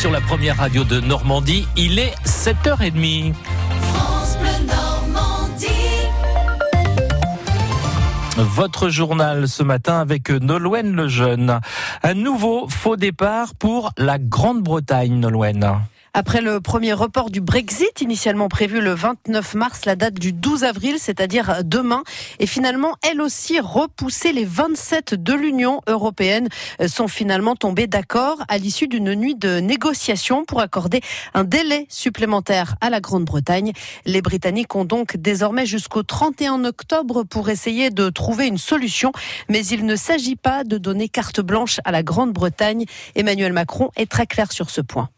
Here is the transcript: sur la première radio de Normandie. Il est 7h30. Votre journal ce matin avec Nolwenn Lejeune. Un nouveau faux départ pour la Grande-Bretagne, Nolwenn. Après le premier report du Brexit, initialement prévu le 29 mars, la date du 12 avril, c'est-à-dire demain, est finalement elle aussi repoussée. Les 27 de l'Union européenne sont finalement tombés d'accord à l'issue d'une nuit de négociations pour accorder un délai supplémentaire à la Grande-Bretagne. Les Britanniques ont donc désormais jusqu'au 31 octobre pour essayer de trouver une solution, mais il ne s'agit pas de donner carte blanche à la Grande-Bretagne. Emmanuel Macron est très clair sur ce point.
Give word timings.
sur 0.00 0.10
la 0.10 0.22
première 0.22 0.56
radio 0.56 0.82
de 0.82 0.98
Normandie. 0.98 1.68
Il 1.76 1.98
est 1.98 2.14
7h30. 2.24 3.34
Votre 8.38 8.88
journal 8.88 9.46
ce 9.46 9.62
matin 9.62 10.00
avec 10.00 10.30
Nolwenn 10.30 10.96
Lejeune. 10.96 11.60
Un 12.02 12.14
nouveau 12.14 12.66
faux 12.66 12.96
départ 12.96 13.54
pour 13.54 13.92
la 13.98 14.18
Grande-Bretagne, 14.18 15.20
Nolwenn. 15.20 15.82
Après 16.12 16.40
le 16.40 16.60
premier 16.60 16.92
report 16.92 17.30
du 17.30 17.40
Brexit, 17.40 18.00
initialement 18.00 18.48
prévu 18.48 18.80
le 18.80 18.92
29 18.94 19.54
mars, 19.54 19.84
la 19.84 19.94
date 19.94 20.14
du 20.14 20.32
12 20.32 20.64
avril, 20.64 20.96
c'est-à-dire 20.98 21.62
demain, 21.62 22.02
est 22.40 22.46
finalement 22.46 22.96
elle 23.08 23.20
aussi 23.20 23.60
repoussée. 23.60 24.32
Les 24.32 24.44
27 24.44 25.14
de 25.14 25.34
l'Union 25.34 25.82
européenne 25.86 26.48
sont 26.88 27.06
finalement 27.06 27.54
tombés 27.54 27.86
d'accord 27.86 28.38
à 28.48 28.58
l'issue 28.58 28.88
d'une 28.88 29.14
nuit 29.14 29.36
de 29.36 29.60
négociations 29.60 30.44
pour 30.44 30.60
accorder 30.60 31.00
un 31.32 31.44
délai 31.44 31.86
supplémentaire 31.88 32.74
à 32.80 32.90
la 32.90 33.00
Grande-Bretagne. 33.00 33.72
Les 34.04 34.20
Britanniques 34.20 34.74
ont 34.74 34.84
donc 34.84 35.16
désormais 35.16 35.64
jusqu'au 35.64 36.02
31 36.02 36.64
octobre 36.64 37.22
pour 37.22 37.50
essayer 37.50 37.90
de 37.90 38.10
trouver 38.10 38.48
une 38.48 38.58
solution, 38.58 39.12
mais 39.48 39.64
il 39.64 39.86
ne 39.86 39.94
s'agit 39.94 40.36
pas 40.36 40.64
de 40.64 40.76
donner 40.76 41.08
carte 41.08 41.40
blanche 41.40 41.78
à 41.84 41.92
la 41.92 42.02
Grande-Bretagne. 42.02 42.84
Emmanuel 43.14 43.52
Macron 43.52 43.92
est 43.94 44.10
très 44.10 44.26
clair 44.26 44.50
sur 44.50 44.70
ce 44.70 44.80
point. 44.80 45.08